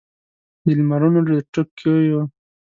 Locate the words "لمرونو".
0.77-1.19